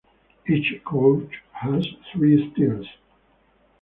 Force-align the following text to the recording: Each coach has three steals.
Each 0.49 0.83
coach 0.83 1.31
has 1.51 1.85
three 2.11 2.51
steals. 2.51 2.87